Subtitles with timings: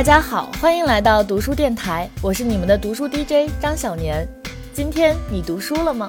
[0.00, 4.26] 大家好，欢迎来到读书电台，我是你们的读书 DJ 张小年。
[4.72, 6.08] 今天你读书了吗？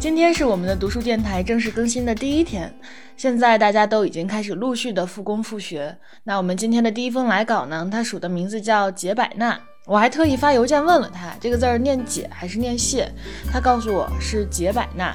[0.00, 2.74] 今天是我们的读书电台正式更新的第一天，
[3.16, 5.96] 现在大家都已经开始陆续的复工复学。
[6.24, 13.08] 那我们今天的第一封来稿呢，他署的名字叫杰百纳，我还特意发邮件问了他，这个字儿念解还是念谢？
[13.52, 15.14] 他告诉我是杰百纳。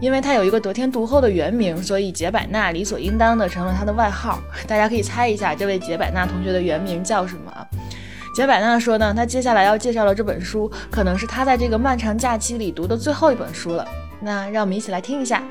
[0.00, 4.40] 因为他有一个得天独厚的原名，所以杰百纳理所应当的成了他的外号。
[4.66, 7.66] 大家可以猜一下，这位杰百纳同学的原名叫什么？
[8.34, 13.86] 杰百纳说呢，他接下来要介绍的这本书，可能是他在这个漫长假期里读的最后一本书了。
[14.20, 15.42] 那让我们一起来听一下。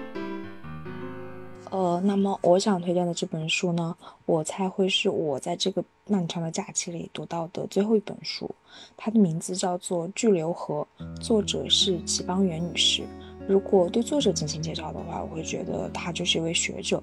[1.70, 3.96] 呃，那么我想推荐的这本书呢，
[4.26, 8.54] 我猜会是我在这个漫长的假期里读到的最后一本书。
[8.96, 10.86] 它的名字叫做《巨流河》，
[11.22, 13.04] 作者是齐邦媛女士。
[13.48, 17.02] 如果对作者进行介绍的话，我会觉得他就是一位学者，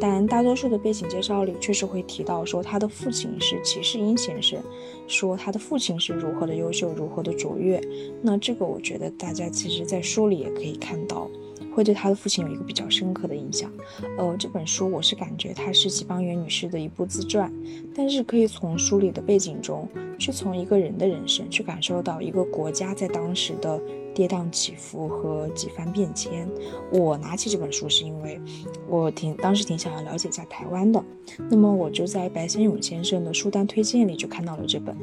[0.00, 4.58] 但大多数的背景介绍里确实会提到说他的父亲是齐世英先生，
[5.06, 7.80] 说他的父亲是如何的优秀，如何的卓越。
[8.22, 11.30] 那这个我觉得大家其实在书里也可以看到，
[11.74, 13.70] 会对他的父亲有一个比较深刻的印象。
[14.16, 17.52] 呃，这本书我是感觉它是齐邦媛女士的一部自传，
[17.94, 23.80] 但是可以从书里的背景中，去从一个人的人生去感受到一个国家在当时的。
[24.14, 26.48] 跌宕起伏和几番变迁。
[26.92, 28.40] 我拿起这本书是因为
[28.88, 31.04] 我挺当时挺想要了解一下台湾的，
[31.50, 34.96] 那么我就在白先勇先生的书单推荐里就看到了这本。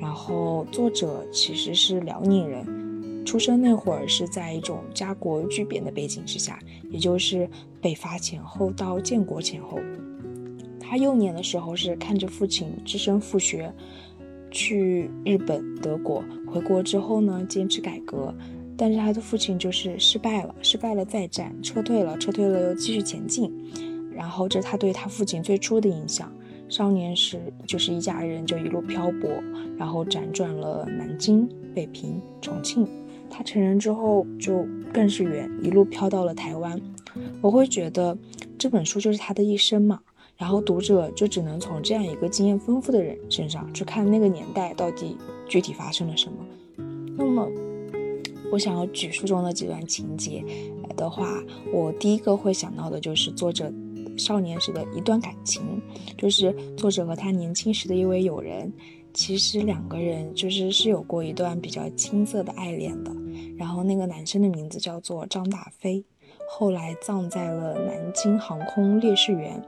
[0.00, 2.66] 然后作者其实是辽宁人，
[3.26, 6.58] 出生那会儿是在一种家国巨变的背景之下，
[6.90, 7.46] 也就是
[7.82, 9.78] 北伐前后到建国前后。
[10.80, 13.70] 他幼年的时候是看着父亲只身赴学，
[14.52, 18.32] 去日本、德国，回国之后呢，坚持改革。
[18.78, 23.52] 但是他的父亲就是失败了，失败了再战，撤退了，撤退了又继续前进，
[24.14, 26.30] 然后这他对他父亲最初的印象。
[26.68, 29.30] 少年时就是一家人就一路漂泊，
[29.78, 32.86] 然后辗转了南京、北平、重庆。
[33.30, 36.80] 他成人之后就更是远，一路飘到了台湾。
[37.40, 38.16] 我会觉得
[38.58, 40.00] 这本书就是他的一生嘛，
[40.36, 45.16] 然后读者就只能从这样一个经验丰富的人身上去看那个年代到底
[45.48, 46.38] 具体发生了什么。
[47.16, 47.48] 那么。
[48.52, 50.42] 我想要举书中的几段情节
[50.96, 53.70] 的话，我第一个会想到的就是作者
[54.16, 55.82] 少年时的一段感情，
[56.16, 58.72] 就是作者和他年轻时的一位友人，
[59.16, 63.10] 其实两个人就是是有过一段比较青涩的爱恋的。
[63.56, 66.04] 然后那个男生的名字叫做张大飞，
[66.50, 69.60] 后来葬在了南京航空烈士园。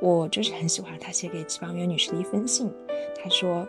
[0.00, 2.72] 我就是很喜欢他写给吉邦媛女士的一封信，
[3.22, 3.66] 他说：“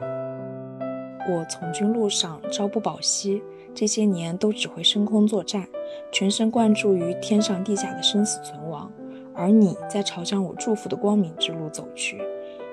[1.29, 3.43] 我从军路上朝不保夕。”
[3.75, 5.67] 这些年都只会升空作战，
[6.13, 8.89] 全神贯注于天上地下的生死存亡，
[9.35, 12.17] 而你在朝向我祝福的光明之路走去。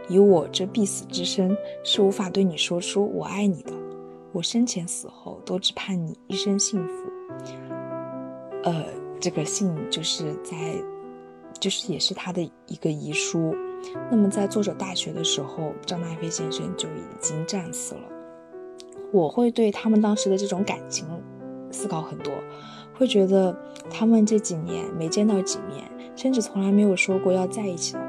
[0.08, 3.72] 以我这必死之身，是无法对你说出我爱你的。
[4.32, 6.92] 我生前死后都只盼你一生幸福。
[8.64, 8.84] 呃，
[9.18, 10.54] 这个信就是在，
[11.58, 13.54] 就是也是他的一个遗书。
[14.10, 18.02] 那么在作者大学的时候，张大飞先生就已经战死了。
[19.12, 21.06] 我会对他们当时的这种感情
[21.70, 22.32] 思考很多，
[22.94, 23.56] 会觉得
[23.88, 25.84] 他们这几年没见到几面，
[26.16, 28.05] 甚至从来没有说过要在一起的，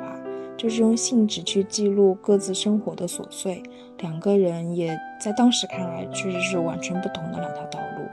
[0.58, 3.62] 就是用信纸去记录各自生活的琐碎。
[4.00, 8.06] 两个人也在当时看来确实是完全不同的两条道路，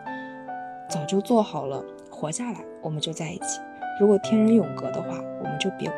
[0.89, 3.61] 早就做好了活下来我们就在一起，
[3.99, 5.91] 如果天人永隔的话，我们就别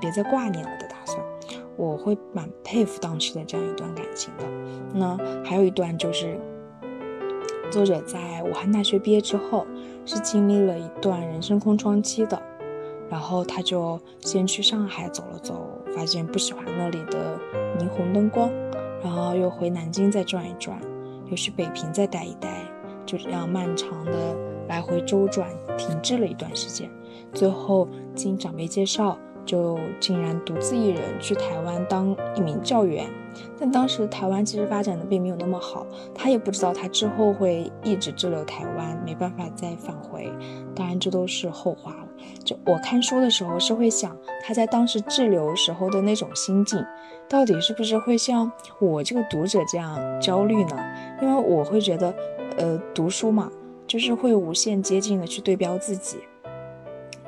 [0.00, 1.18] 别再挂念了的打算。
[1.76, 4.44] 我会蛮佩服当时的这样一段感情的。
[4.92, 6.38] 那还有一段就是，
[7.70, 9.66] 作者在武汉大学毕业之后，
[10.04, 12.40] 是经历了一段人生空窗期的，
[13.10, 17.38] 然后他就先去上海走了走，发现不喜欢那里的
[17.78, 18.50] 霓虹灯光，
[19.02, 20.80] 然后又回南京再转一转，
[21.30, 22.64] 又去北平再待一待，
[23.04, 24.36] 就这样漫长的
[24.68, 26.90] 来回周转，停滞了一段时间，
[27.32, 29.18] 最后经长辈介绍。
[29.44, 33.08] 就竟然独自一人去台湾当一名教员，
[33.58, 40.30] 但当时台湾其实发展的并没有那么好，他也不知道他之后会一直滞留台湾，没办法再返回。
[40.74, 42.08] 当然这都是后话了。
[42.44, 46.84] 就我看书的时候是会想他在当时滞留时候的那种心境，
[47.28, 50.76] 到底是不是会像我这个读者这样焦虑呢？
[51.20, 52.14] 因为我会觉得，
[52.56, 53.50] 呃，读书嘛，
[53.86, 56.18] 就是会无限接近的去对标自己。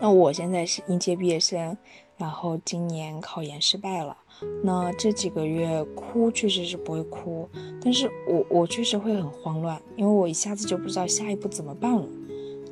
[0.01, 1.77] 那我现在是应届毕业生。
[2.17, 4.17] 然后今年考研失败了，
[4.63, 7.49] 那这几个月哭确实是不会哭，
[7.83, 12.07] 但是我我确实会很慌乱，因为我一下子就不知道下一步怎么办了。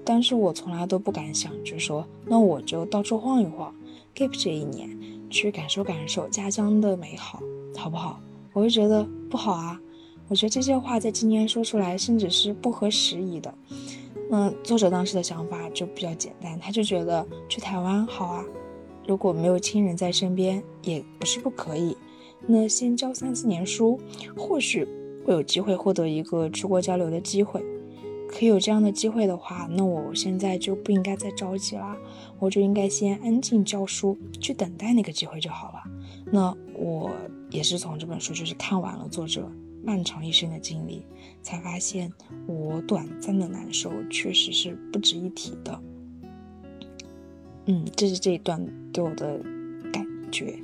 [0.04, 3.74] 但是我从来都不敢想，就说那我就到处晃一晃
[4.14, 4.88] ，gap 这一年，
[5.30, 7.40] 去感受感受家乡的美好，
[7.76, 8.20] 好不好？
[8.52, 9.80] 我会觉得不好啊。
[10.28, 13.52] 我觉得这些话在今天说出来，甚至是不合时宜的。
[14.30, 18.44] 那作者当时的想法就比较简单，他就觉得去台湾好啊，
[19.06, 21.96] 如果没有亲人在身边，也不是不可以。
[22.46, 24.00] 那先教三四年书，
[24.36, 24.84] 或许
[25.24, 27.64] 会有机会获得一个出国交流的机会。
[28.28, 31.94] 可有这样的机会的话，那我现在就不应该再着急啦，
[32.38, 35.82] 我就应该先安静教书，去等待那个机会就好了。
[36.32, 37.10] 那我
[37.50, 39.46] 也是从这本书就是看完了作者
[39.84, 41.04] 漫长一生的经历，
[41.42, 42.10] 才发现
[42.46, 45.78] 我短暂的难受确实是不值一提的。
[47.66, 49.40] 嗯，这是这一段对我的
[49.92, 50.54] 感觉。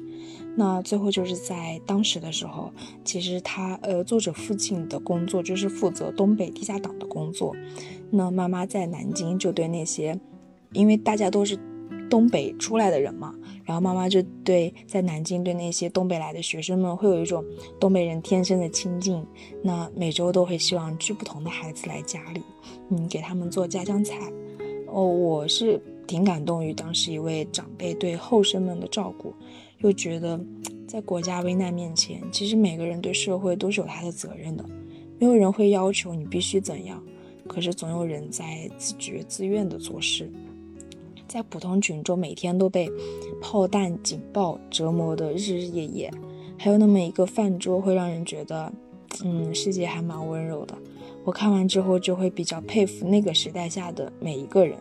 [0.56, 2.72] 那最后就是在当时的时候，
[3.04, 7.54] 其实他呃作者父亲的工作就是负责东北地下党的工作。
[8.10, 10.18] 那妈妈在南京就对那些，
[10.72, 11.56] 因为大家都是
[12.10, 13.32] 东北出来的人嘛，
[13.64, 17.44] 然后妈妈就对在南京对那些东北来的学生们会有一种
[17.78, 19.24] 东北人天生的亲近。
[19.62, 22.42] 那每周都会希望去不同的孩子来家里，
[22.90, 24.18] 嗯，给他们做家乡菜。
[24.88, 29.32] 哦，我是挺感动于当时一位长辈对后生们的照顾。
[29.78, 30.40] 又觉得，
[30.88, 34.64] 在国家危难面前，其实每个人对社会都是有他的责任的。
[35.20, 37.00] 没有人会要求你必须怎样，
[37.46, 40.28] 可是总有人在自觉自愿的做事。
[41.28, 42.90] 在普通群众每天都被
[43.40, 46.10] 炮弹警报折磨的日日夜夜，
[46.56, 48.72] 还有那么一个饭桌，会让人觉得，
[49.24, 50.76] 嗯，世界还蛮温柔的。
[51.24, 54.76] 我看完之后就会比较佩服那个时代下的每一个人。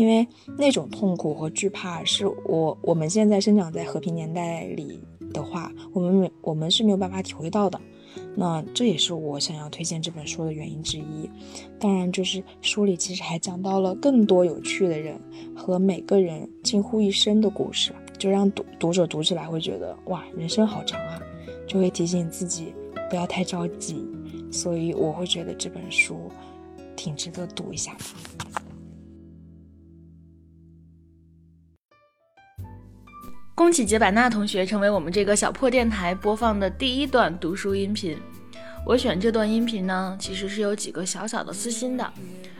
[0.00, 0.26] 因为
[0.56, 4.98] 那种痛苦和惧怕是我我们现在生长在和平年代里
[5.30, 7.78] 的话，我们没我们是没有办法体会到的。
[8.34, 11.28] 那这也是我想要推荐这本书的原因之一。
[11.78, 15.20] 当然，就是书里其实还讲到了更多有趣的人
[15.54, 21.20] 和每个人近乎一生的故事，就让读读者读起来会觉得哇，人生好长啊，
[21.68, 22.72] 就会提醒自己
[23.10, 24.02] 不要太着急。
[24.50, 26.30] 所以我会觉得这本书
[26.96, 28.04] 挺值得读一下的。
[33.54, 38.16] 恭喜杰百纳同学成为我们这个小破电台播放的第一段读书音频。
[38.86, 42.12] 我选这段音频呢，其实是有几个小小的私心的。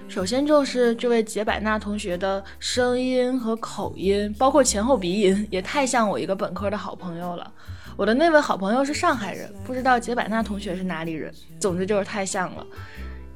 [0.09, 7.51] 首先就是这位杰百纳同学的声音和口音，包括前后鼻音，也太像我一个本科的好朋友了。
[7.97, 11.33] 我的那位好朋友是上海人，不知道杰百纳同学是哪里人。
[11.59, 12.67] 总之就是太像了。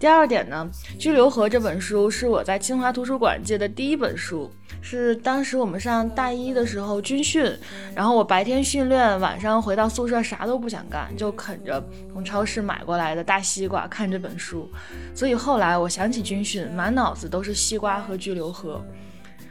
[0.04, 4.52] 第二点呢，《居留河》这本书是我在清华图书馆借的第一本书，
[4.82, 7.50] 是当时我们上大一的时候军训，
[7.94, 14.70] 然后我白天训练，晚上回到宿舍啥都不想干，就啃着从超市买过来的大西瓜看这本书。
[15.14, 18.84] 所以后来我想起军训，满脑子都是西瓜和居留河。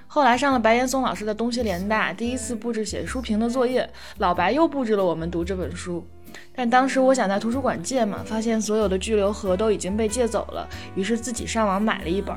[0.05, 3.89] 后来上了白岩松老师的东西联大，第一次布置写书评的作业，
[4.19, 6.07] 老白又布置了我们读这本书。
[6.55, 12.35] 但当时我想在图书馆借嘛，发现所有的巨流盒都已经被借走了，于是自己上网买了一本。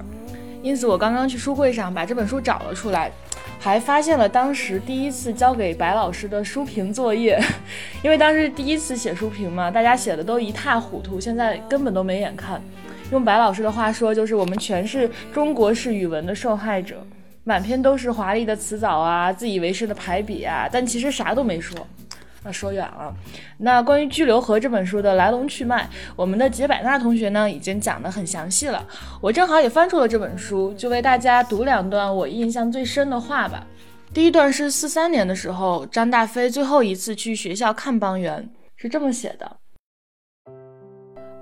[0.63, 3.13] 因此我刚刚去书柜上把这本书找了出来，
[3.61, 7.41] 还发现了当时第一次交给白老师的书评作业。
[8.03, 12.61] 因为当时第一次写书评嘛，大家写的都一塌糊涂，现在根本都没眼看。
[13.13, 16.97] 用白老师的话说，就是我们全是中国式语文的受害者，
[17.45, 21.87] 满篇都是华丽的词藻啊，自以为是的排比啊，但其实啥都没说。
[22.47, 23.13] 那说远了，
[23.59, 28.87] 那关于《巨流河》这本书的来龙去脉，我们的杰百纳同学呢已经讲得很详细了。
[29.21, 33.67] 我正好也翻出了这本书，就为大家读两段我印象最深的话吧。
[34.15, 39.57] 第一段是四三年的时候，张大飞最后一次去学校看邦媛，是这么写的：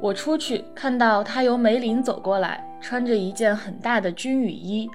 [0.00, 4.88] 我出去看到他由梅林走过来，穿着一件很大的军雨衣。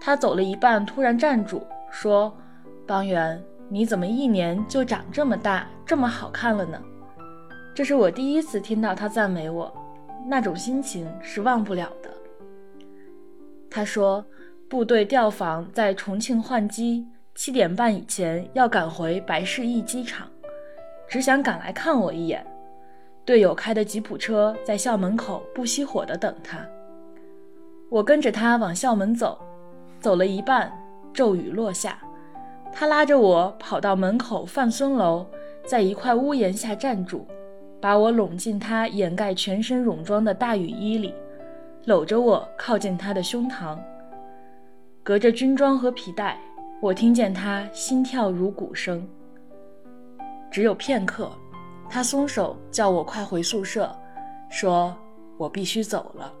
[0.00, 2.36] 他走了一半，突然站住，说
[2.84, 3.40] ：“邦媛。”
[3.72, 6.78] 你怎么一年就长这么大，这么好看了呢？
[7.74, 9.74] 这是我第一次听到他赞美我，
[10.28, 12.10] 那种心情是忘不了的。
[13.70, 14.22] 他说，
[14.68, 20.28] 部队调防在重庆换机，七点半以前要赶回白市驿机场，
[21.08, 22.46] 只想赶来看我一眼。
[23.24, 26.58] 队友开的吉普车在校门口不熄火的等他，
[27.88, 29.40] 我跟着他往校门走，
[29.98, 30.70] 走了一半，
[31.14, 31.98] 骤雨落下。
[32.72, 35.26] 他拉着我跑到门口范孙楼，
[35.64, 37.26] 在一块屋檐下站住，
[37.80, 41.14] 把我拢进他掩盖全身戎装的大雨衣里，
[41.84, 43.78] 搂着我靠近他的胸膛。
[45.02, 46.38] 隔着军装和皮带，
[46.80, 49.06] 我听见他心跳如鼓声。
[50.50, 51.30] 只有片刻，
[51.90, 53.94] 他松手叫我快回宿舍，
[54.50, 54.96] 说
[55.36, 56.32] 我必须走了。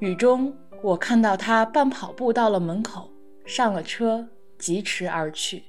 [0.00, 0.52] 雨中，
[0.82, 3.08] 我看到他半跑步到了门口，
[3.46, 4.28] 上了车。
[4.60, 5.64] 疾驰而去。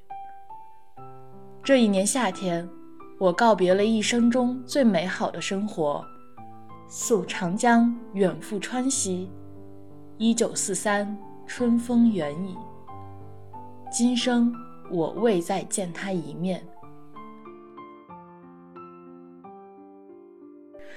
[1.63, 2.69] 这一年夏天，
[3.17, 6.05] 我告别了一生中最美好的生活，
[6.89, 9.31] 溯长江，远赴川西。
[10.17, 11.17] 一九四三，
[11.47, 12.55] 春风远矣。
[13.91, 14.53] 今生
[14.91, 16.61] 我未再见他一面。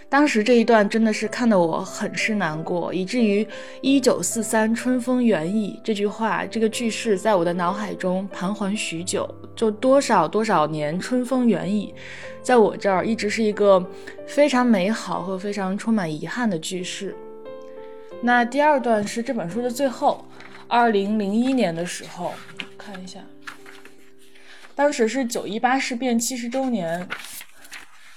[0.09, 3.47] 当时这一段真的是看得我很是难过，以至于
[3.83, 9.29] “一九四三春风远矣”这句话，这个句式在我的脑海中盘桓许久。
[9.57, 11.95] 就多少多少年春风远矣，
[12.43, 13.85] 在我这儿一直是一个
[14.27, 17.15] 非常美好和非常充满遗憾的句式。
[18.21, 20.27] 那第二段是这本书的最后，
[20.67, 22.35] 二零零一年的时候，
[22.77, 23.21] 看一下，
[24.75, 27.07] 当时是九一八事变七十周年，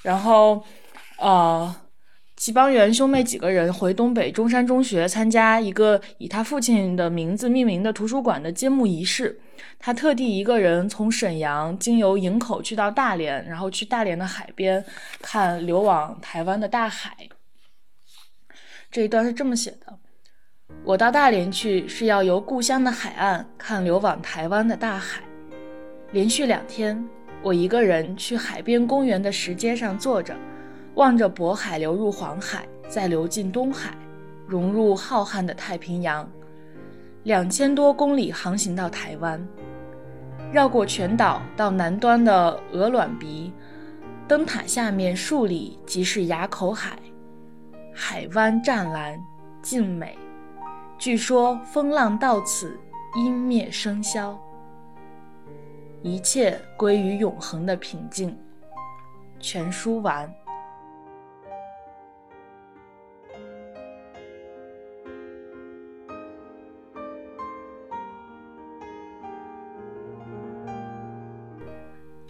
[0.02, 0.64] 然后，
[1.18, 1.76] 呃。
[2.40, 9.40] 齐邦媛兄妹几个人回东北中山中学参加一个以他父亲的名字命名的图书馆的揭幕仪式。
[9.80, 14.86] 他特地一个人从沈阳经由营口去到大连，然后去大连的海边
[15.20, 17.18] 看流往台湾的大海。
[18.92, 19.98] 这一段是这么写的：
[20.84, 25.24] 我到大连去是要由故乡的海岸看流往台湾的大海。
[26.12, 27.04] 连续两天，
[27.42, 30.38] 我一个人去海边公园的石阶上坐着。
[30.98, 33.96] 望着渤海流入黄海，再流进东海，
[34.48, 36.28] 融入浩瀚的太平洋，
[37.22, 39.40] 两千多公里航行到台湾，
[40.52, 43.54] 绕过全岛到南端的鹅卵鼻，
[44.28, 46.98] 灯塔下面数里即是崖口海，
[47.94, 49.24] 海湾湛蓝
[49.62, 50.18] 静美，
[50.98, 52.76] 据说风浪到此
[53.16, 54.36] 阴灭声消，
[56.02, 58.36] 一切归于永恒的平静。
[59.40, 60.28] 全书完。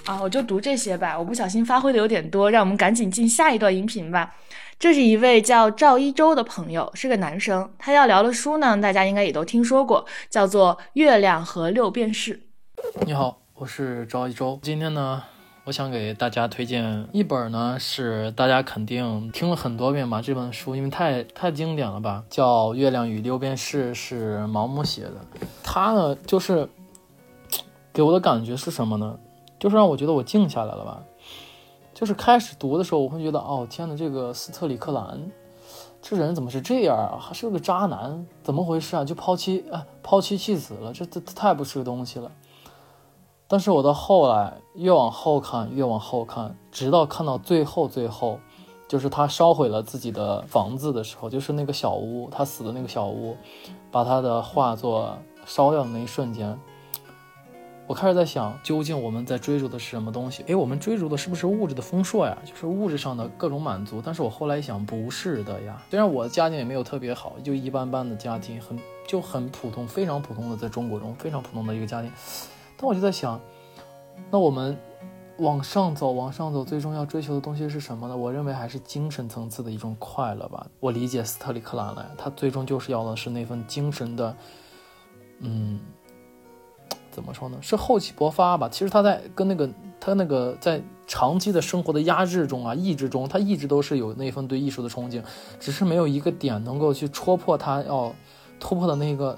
[0.08, 1.20] 啊，我就读这些吧。
[1.20, 4.34] 我不小心发挥的有点多，让我们赶紧进下一段音频吧。
[4.80, 7.70] 这是一位叫赵一舟的朋友，是个男生。
[7.78, 12.38] 他要聊的书呢，大家应该也都听说过，叫做《月亮和六便士》。
[13.06, 14.58] 你好，我是赵一舟。
[14.62, 15.22] 今天呢，
[15.66, 20.22] 我想给大家推荐一本呢，是大家肯定听了很多遍吧。
[20.22, 25.16] 这本书因为太太经典了吧，叫《月亮与六便士》，是毛姆写的。
[25.62, 26.70] 他呢，就是
[27.92, 29.20] 给我的感觉是什么呢？
[29.60, 31.04] 就是让我觉得我静下来了吧，
[31.94, 35.32] 就是开始读的时候，我会觉得，哦天哪，这个斯特里克兰，
[36.02, 37.18] 这人怎么是这样啊？
[37.20, 39.04] 还是个渣男，怎么回事啊？
[39.04, 42.32] 就抛弃啊，抛妻弃子了，这这太不是个东西了。
[43.48, 48.40] 但是我到后来越往后看，越往后看，直到看到最后最后，
[48.88, 53.36] 就是他烧毁了自己的房子的时候，就是那个小屋，他死的那个小屋，
[53.90, 56.60] 把他的画作烧掉的那一瞬间。
[57.88, 60.44] 我开始在想，究竟我们在追逐的是什么东西？
[60.48, 62.38] 诶，我们追逐的是不是物质的丰硕呀？
[62.44, 64.02] 就是物质上的各种满足。
[64.04, 65.82] 但是我后来一想，不是的呀。
[65.90, 68.78] 虽然我的家境也没有特别好，就一般般的家庭，很
[69.08, 72.12] 就很普通，非常普通的，在中国中非常普通的一个家庭。
[72.76, 73.40] 但我就在想，
[74.30, 74.78] 那我们
[75.38, 78.18] 往上走，往上走，最终要追求的东西是什么呢？
[78.18, 80.68] 我认为还是精神层次的一种快乐吧。
[80.82, 84.36] 我理解斯特里克兰了，他最终就是要的是那份精神的，
[85.40, 85.80] 嗯。
[87.18, 87.58] 怎么说呢？
[87.64, 88.70] 是厚积薄发吧。
[88.70, 89.68] 其实他在跟那个
[90.00, 95.24] 他那个在长期的生活的压制中啊，意志中，他一直都是有那份对艺术的憧憬，
[95.60, 98.14] 只是没有一个点能够去戳破他要
[98.60, 99.36] 突破的那个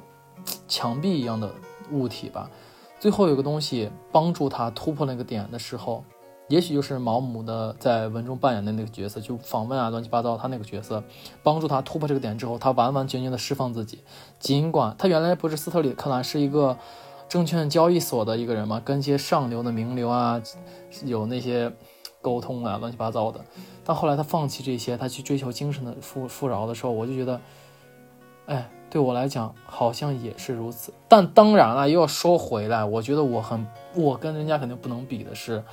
[0.67, 1.49] 墙壁一样的
[1.89, 2.51] 物体吧。
[2.99, 6.03] 最后有个东西帮助他突破那个点的时候，
[6.49, 11.01] 也许就是毛姆的在文中扮演的那个角色，就访问啊乱七八糟，他那个角色
[11.43, 13.99] 帮助他突破这个点之后，他完完全全的释放自己。
[14.37, 16.77] 尽管他原来不是斯特里克兰，是一个。
[17.29, 20.41] 证券交易所的一个人嘛，跟一些上流的名流啊，
[21.05, 21.71] 有那些
[22.21, 23.39] 沟通啊，乱七八糟的。
[23.85, 27.39] 但后来他放弃这些，他去追求精神的富富饶的时候，我就觉得，
[28.47, 30.91] 哎，对我来讲好像也是如此。
[31.07, 35.63] 但当然了，又要说回来，我觉得我很，我跟人家肯定不能比的是。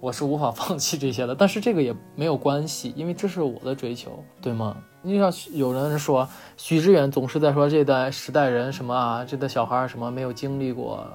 [0.00, 4.76] 我是无法放弃这些的，但是这个也没有关系，因为这是我的追求，对吗？
[5.02, 11.06] 你像有人说许知远总是在说这代时代人什么啊，这代小孩什么没有经历过，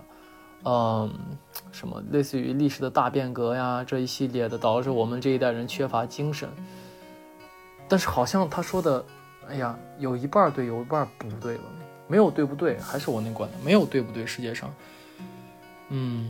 [0.63, 1.10] 嗯，
[1.72, 6.50] 什么类似于历史的大变革呀这一系列的，导致我们这一代人缺乏精神。
[7.88, 9.03] 但是好像他说的，
[9.48, 11.63] 哎呀，有一半对，有一半不对了，
[12.08, 12.77] 没有对不对？
[12.79, 14.25] 还是我那观点，没有对不对？
[14.25, 14.70] 世界上，
[15.89, 16.29] 嗯。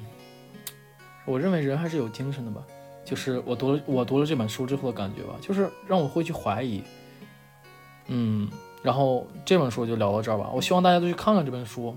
[1.25, 2.61] 我认为人还是有精神的吧，
[3.03, 6.81] 就是我读了我读了这本书之后的感觉吧，就是让我会去怀疑，
[8.07, 8.49] 嗯，
[8.81, 10.49] 然后这本书就聊到这儿吧。
[10.53, 11.95] 我希望大家都去看看这本书，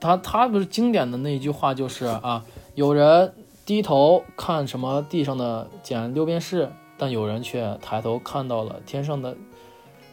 [0.00, 3.34] 他他不是经典的那一句话就是啊，有人
[3.66, 9.36] 低头看什么地上的捡六便士，但有人却抬头看到了天上的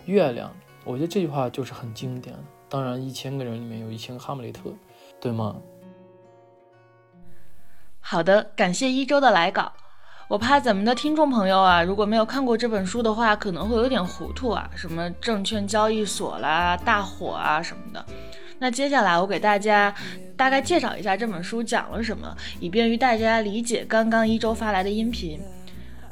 [0.05, 0.51] 月亮。
[0.83, 2.35] 我觉得这句话就是很经典。
[2.67, 4.69] 当然，一千个人里面有一千个哈姆雷特，
[5.21, 5.55] 对吗？
[7.99, 9.71] 好的，感谢一周的来稿。
[10.27, 18.03] 我怕咱们的听众朋友啊，如果没有看过这本书的话，可能会有点糊涂啊，什么证券交易所啦、大火啊什么的。
[18.57, 19.93] 那接下来我给大家
[20.35, 25.39] 大概介绍一下这本书讲了什么，以便于大家理解刚刚一周发来的音频。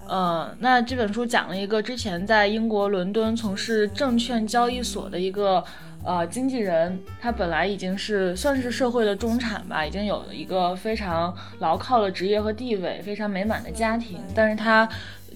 [0.08, 5.64] 呃，那这本书讲了一个之前在英国伦敦从事证券交易所的一个。
[6.06, 14.20] 呃，经纪人他本来已经是算是社会的中产吧，已经有了一个非常牢靠的职业和地位，非常美满的家庭。
[14.36, 14.88] 但是他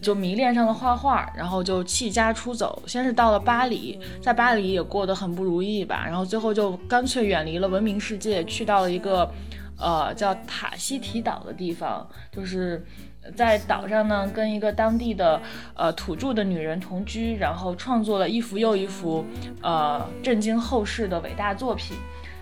[0.02, 6.04] 就迷恋上了画画，然后就弃家出走，先是到了巴黎，在巴黎也过得很不如意吧。
[6.06, 9.32] 然后最后就干脆远离了文明世界，去到了一个
[9.80, 12.86] 呃叫塔希提岛的地方，就是。
[13.36, 15.42] 在岛上呢，跟一个当地的
[15.74, 19.26] 呃土著的女人同居，然后创作了一幅又一幅
[19.62, 21.98] 呃震惊后世的伟大作品。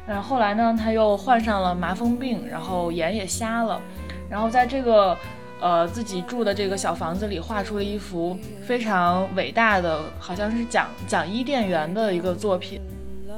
[0.08, 3.82] 那后来呢，他又患上了麻风病，然后眼也瞎了，
[4.30, 5.18] 然后在这个
[5.60, 12.80] 呃自己住的这个小房子里画出了一幅非常伟大的，好像是讲讲伊甸园的一个作品。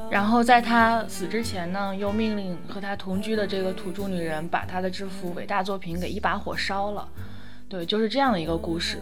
[0.09, 7.07] 然后在他死之前呢，又命令和他同居的这个土著女人把他的这幅伟大作品给一把火烧了。
[7.69, 8.97] 对，就是这样的一个故事。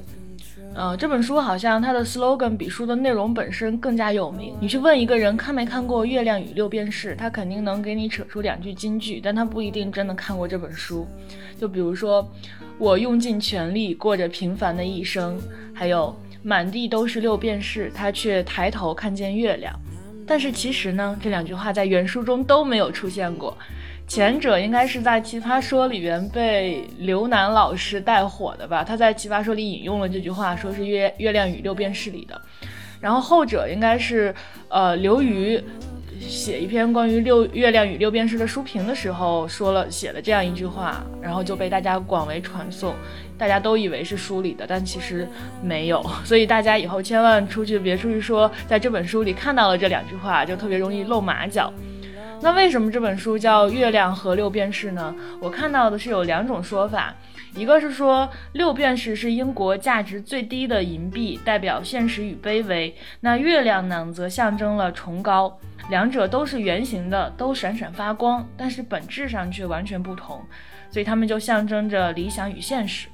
[0.74, 4.54] 呃，这本书好像它的 slogan 比书的内容本身更加有名。
[4.60, 11.08] 你去问一个人看没看过《月亮与六便士》，他肯定能给你扯出两句金句，但他不一定真的看过这本书。
[11.60, 12.28] 就比如说，
[12.78, 15.40] 我用尽全力过着平凡的一生，
[15.74, 19.74] 还有满地都是六便士，他却抬头看见月亮。
[20.28, 23.56] 但是其实呢，这两句话在原书中都没有出现过。
[24.08, 28.84] 前者应该是在《奇葩说》里边被刘楠老师带火的吧？
[28.84, 32.40] 他在《奇葩说》里引用了这句话，说是月月亮与六便士里的。
[33.01, 34.34] 然后后者应该是，
[34.70, 35.62] 呃，刘瑜
[36.20, 42.96] 写一篇关于六月亮与六便士的书评的时候说了写了这样一句话，然后就被大家广为传颂，
[43.38, 45.27] 大家都以为是书里的，但其实
[45.62, 46.03] 没有。
[46.24, 51.74] 所以大家以后千万出去别出去说在这本书里看到了这两句话，就特别容易露马脚。
[52.46, 55.16] 那为什么这本书叫《月亮和六便士》呢？
[55.42, 57.12] 我看到的是有两种说法，
[57.55, 65.58] 一个是说六便士是英国价值最低的银币，代表现实与卑微；那月亮呢，则象征了崇高。
[65.90, 70.40] 两者都是圆形的，都闪闪发光，但是本质上却完全不同，
[70.92, 73.08] 所以它们就象征着理想与现实。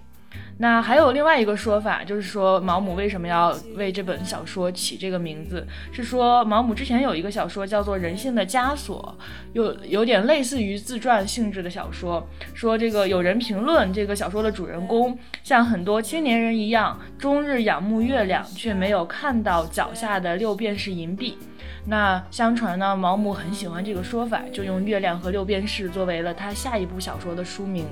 [0.62, 5.66] 那还有另外一个说法，就是说毛姆为什么要为这本小说起这个名字？
[5.92, 9.18] 是说毛姆之前有一个小说叫做《人性的枷锁》，
[9.54, 12.24] 有有点类似于自传性质的小说。
[12.54, 21.40] 说这个有人评论这个小说的主人公像很多青年人一样，终日仰慕月亮，却没有看到脚下的六便士银币。
[21.88, 27.88] 那相传呢，毛姆很喜欢这个说法，就用《月亮和六便士》作为了他下一部小说的书名。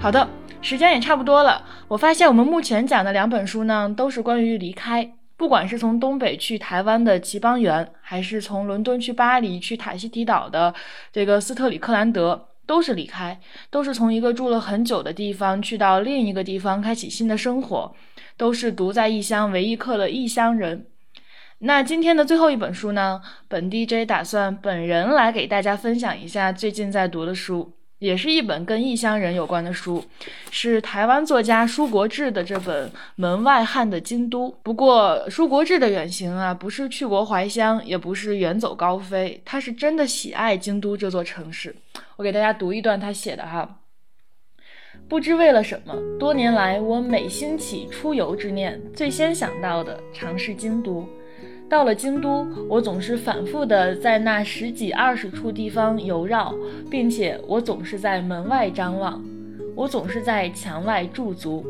[0.00, 0.26] 好的，
[0.62, 1.62] 时间也差不多了。
[1.86, 5.12] 我发现我们目前讲的两本书呢，都是关于离开。
[5.36, 10.74] 不管是从东北去台湾的齐邦媛，还是从伦敦去巴黎去塔希提岛的
[11.12, 17.94] 这个斯特里克兰德，都是离开，都是从一个住了很久的地方去到另一个地方开启新的生活，
[18.38, 20.86] 都是独在异乡为异客的异乡人。
[21.58, 27.74] 那今天的最后一本书呢，本 DJ 打算本人来给大家分享一下最近在读的书。
[28.00, 30.02] 也是一本跟异乡人有关的书，
[30.50, 34.48] 是台湾作家舒国治的这本《门外汉的京都》。
[34.62, 41.76] 不过，舒国治的远行啊，不是去国怀乡，也不是远走高飞，他是真的喜爱京都这座城市。
[42.16, 43.80] 我给大家读一段他写的哈，
[45.06, 51.06] 不知为了什么，多年来我每兴起出游之念，最先想到的常是京都。
[51.70, 56.52] 到了京都，我总是反复的在那十几二十处地方游绕，
[56.90, 59.22] 并且我总是在门外张望，
[59.76, 61.64] 我总是在墙外驻足，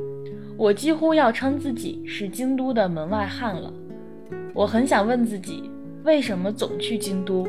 [0.57, 3.71] 我几乎要称自己是京都的门外汉了。
[4.55, 5.71] 我很想问自己，
[6.03, 7.47] 为什么总去京都？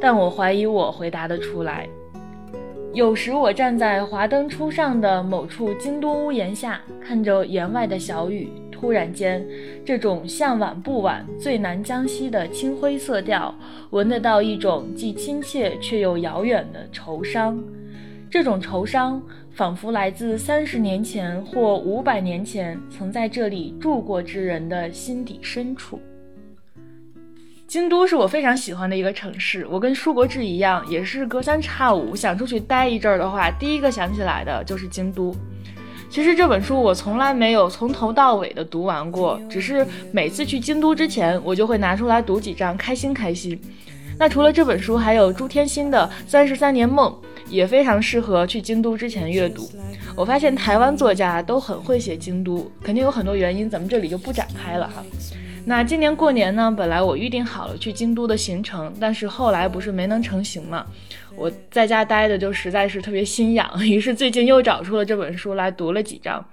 [0.00, 1.86] 但我怀疑我回答得出来。
[2.94, 8.48] 有时我站在华灯初上的某处京都屋檐下，看着檐外的小雨。
[8.82, 9.46] 忽然间，
[9.86, 13.54] 这种向晚不晚、最南江西的青灰色调，
[13.90, 17.62] 闻得到一种既亲切却又遥远的愁伤。
[18.28, 26.00] 这种愁伤仿佛来自三十年前或五百年前曾在这里住过之人的心底深处。
[27.68, 35.32] 京都是我非常喜欢的一个城市，我跟舒国志一样，也是隔三差五想出去待一阵儿的话，第一个想起来的就是京都。
[36.12, 43.58] 其实这本书我从来没有从头到尾的读完过，只是每次去京都之前，我就会拿出来读几章，开心开心。
[44.18, 47.10] 那除了这本书，还有朱天心的《三十三年梦》，
[47.48, 49.66] 也非常适合去京都之前阅读。
[50.14, 55.02] 我发现台湾作家都很会写京都，肯定有很多原因，咱们这里就不展开了哈。
[55.64, 56.74] 那今年过年呢？
[56.76, 60.84] 本来我预定好了去京都的行程，但是后来不是没能成行嘛。
[61.36, 66.44] 我在家待的就实在是特别心痒， 于是最近又找出了这本书来读了几章。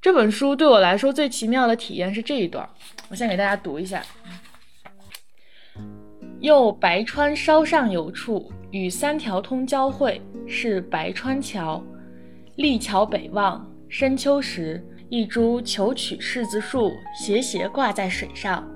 [0.00, 2.68] 这本书对我来说最奇妙的体验是这一段，
[3.08, 4.02] 我先给大家读一下：
[6.40, 11.82] 右白川稍上有处，与三条通交汇，是白川桥。
[12.56, 14.84] 立桥北望，深秋时。
[15.08, 18.66] 一株求取柿子树斜斜挂在水上，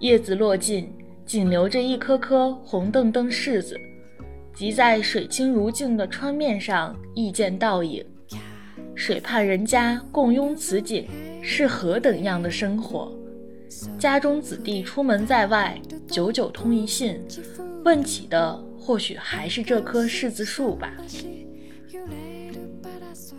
[0.00, 0.92] 叶子落尽，
[1.24, 3.76] 仅留着一颗颗红澄澄柿子，
[4.60, 8.04] 即在水清如镜的川面上亦见倒影。
[8.94, 11.06] 水畔人家共拥此景，
[11.40, 13.10] 是何等样的生活？
[13.98, 17.18] 家中子弟出门在外，久久通一信，
[17.86, 20.92] 问起的或许还是这棵柿子树吧。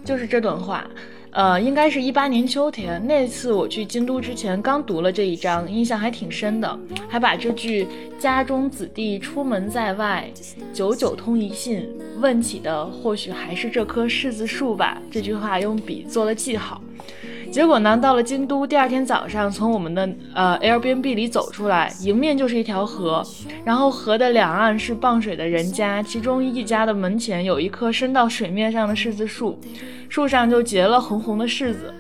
[0.04, 0.90] 就是这段话。
[1.32, 7.88] 呃，应该是一八年秋天那次我去京都之前，刚读了这一章，印象还挺深的，还把这句
[8.20, 10.30] “家中子弟出门在外，
[10.74, 11.88] 久久通一信，
[12.20, 16.82] 问起的或许还是这棵柿子树吧”这句话用笔做了记号。
[17.52, 23.22] 结果呢，到了京都，第二天早上从我们的呃 Airbnb 里走出来，迎面就是一条河，
[23.66, 29.60] 然后河的两岸是傍水的人家，其中一家的门前有一棵伸到水面上的柿子树，
[30.08, 31.94] 树上就结了红红的柿子。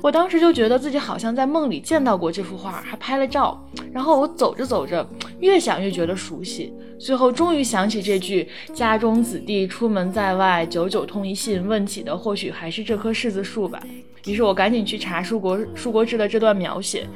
[0.00, 3.60] 我当时就觉得自己好像在梦里见到过这幅画，还拍了照。
[3.92, 5.04] 然后我走着走着，
[5.40, 13.82] 越想越觉得熟悉，最后终于想起这句“家中子弟出门在外，久久通一信，问起的或许还是这棵柿子树吧。”
[14.26, 17.06] 于是我赶紧去查舒国舒国志的这段描写，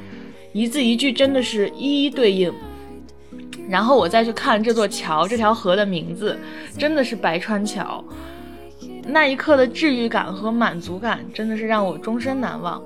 [0.53, 2.53] 一字一句真的是一一对应。
[3.69, 6.39] 然后我再去看这座桥，这条河的名字
[6.79, 8.05] 真的是白川桥。
[9.05, 12.83] 那一刻的治愈感和满足感，真的是让我终身难忘。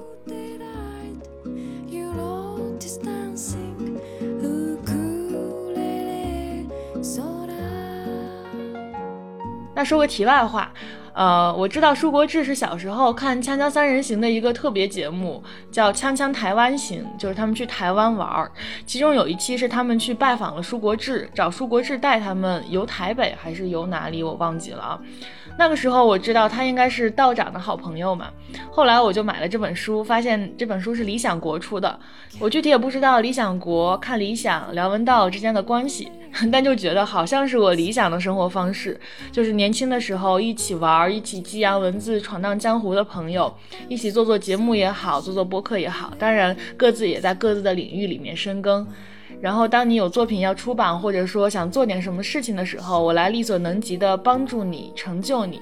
[9.75, 10.71] 那说个题外话。
[11.21, 18.51] 呃，我知道舒国志是小时候看《锵锵三人行》的一个特别节目，叫《锵锵台湾行》，就是他们去台湾玩儿。
[18.87, 24.99] 其中有一期是他们去拜访了舒国志，找舒国志带他们游台北还是游哪里，我忘记了啊。
[25.59, 28.29] 那个时候我知道他应该是道长的好朋友嘛。
[28.71, 32.01] 后来我就买了这本书，发现这本书是理想国出的。
[32.39, 36.11] 我具体也不知道理想国看理想、梁文道之间的关系。
[36.51, 38.99] 但就觉得好像是我理想的生活方式，
[39.33, 43.53] 就是年轻的时候一起玩儿，一起激扬文字、闯荡江湖的朋友，
[43.89, 48.87] 一起做做节目也好，做做播客也好，当然各自也在各自的领域里面深耕。
[49.41, 55.61] 然后当你有作品要出版，或者说想做点什么事情的时候，我来力所能及的帮助你、成就你。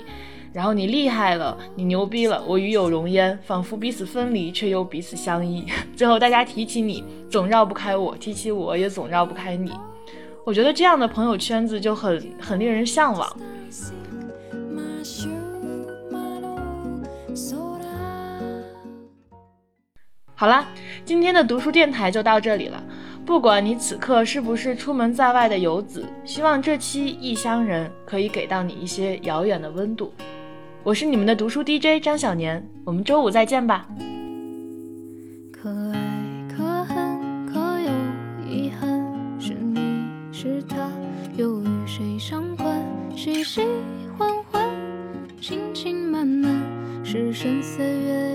[0.53, 5.65] 然后你厉害了，你牛逼了，我与有容焉，仿佛彼此分离，却又彼此相依。
[5.95, 9.71] 最后大家提起你，总绕不开我；提起我，也总绕不开你。
[10.49, 13.29] 我觉得这样的朋友圈子就很很令人向往。
[20.35, 20.67] 好啦，
[21.05, 22.83] 今天的读书电台就到这里了。
[23.27, 30.15] 不管你此刻是不是出门在外的游子，希望这期异乡人可以给到你一些遥远的温度。
[30.83, 33.87] 我是你们的读书 DJ 张小年，我们周五再见吧。
[43.49, 44.69] 喜喜欢欢，
[45.41, 46.63] 情情漫漫，
[47.03, 48.28] 是深岁月